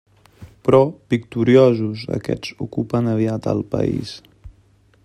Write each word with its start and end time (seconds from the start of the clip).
Però, 0.67 0.79
victoriosos, 1.15 2.07
aquests 2.17 2.57
ocupen 2.67 3.13
aviat 3.13 3.53
el 3.53 3.63
país. 3.77 4.17